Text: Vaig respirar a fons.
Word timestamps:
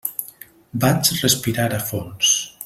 Vaig 0.85 1.11
respirar 1.19 1.67
a 1.79 1.83
fons. 1.91 2.33